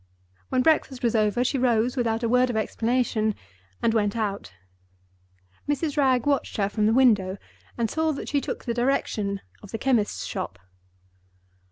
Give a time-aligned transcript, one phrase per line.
[0.49, 3.35] When breakfast was over, she rose, without a word of explanation,
[3.83, 4.51] and went out.
[5.69, 5.95] Mrs.
[5.95, 7.37] Wragge watched her from the window
[7.77, 10.57] and saw that she took the direction of the chemist's shop.